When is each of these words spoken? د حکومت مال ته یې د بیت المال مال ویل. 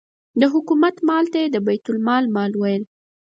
د 0.39 0.41
حکومت 0.53 0.95
مال 1.09 1.25
ته 1.31 1.37
یې 1.43 1.47
د 1.51 1.57
بیت 1.67 1.85
المال 1.91 2.23
مال 2.35 2.51
ویل. 2.57 2.83